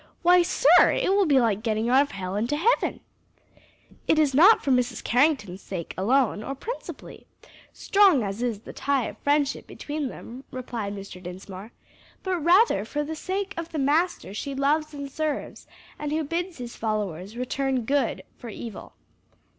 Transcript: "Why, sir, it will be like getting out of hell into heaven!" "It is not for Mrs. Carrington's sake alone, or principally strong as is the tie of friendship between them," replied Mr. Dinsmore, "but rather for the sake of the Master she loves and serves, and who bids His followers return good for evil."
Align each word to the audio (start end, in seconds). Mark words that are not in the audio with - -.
"Why, 0.23 0.41
sir, 0.41 0.91
it 0.93 1.09
will 1.13 1.27
be 1.27 1.39
like 1.39 1.61
getting 1.61 1.87
out 1.87 2.01
of 2.01 2.09
hell 2.09 2.35
into 2.35 2.57
heaven!" 2.57 3.01
"It 4.07 4.17
is 4.17 4.33
not 4.33 4.63
for 4.63 4.71
Mrs. 4.71 5.03
Carrington's 5.03 5.61
sake 5.61 5.93
alone, 5.95 6.41
or 6.41 6.55
principally 6.55 7.27
strong 7.71 8.23
as 8.23 8.41
is 8.41 8.61
the 8.61 8.73
tie 8.73 9.05
of 9.09 9.19
friendship 9.19 9.67
between 9.67 10.07
them," 10.07 10.43
replied 10.49 10.95
Mr. 10.95 11.21
Dinsmore, 11.21 11.71
"but 12.23 12.37
rather 12.39 12.83
for 12.83 13.03
the 13.03 13.15
sake 13.15 13.53
of 13.57 13.69
the 13.71 13.77
Master 13.77 14.33
she 14.33 14.55
loves 14.55 14.91
and 14.95 15.07
serves, 15.07 15.67
and 15.99 16.11
who 16.11 16.23
bids 16.23 16.57
His 16.57 16.75
followers 16.75 17.37
return 17.37 17.85
good 17.85 18.23
for 18.39 18.49
evil." 18.49 18.93